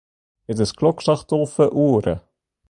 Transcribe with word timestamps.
It 0.53 0.59
is 0.65 0.73
klokslach 0.79 1.23
tolve 1.29 1.65
oere. 1.85 2.15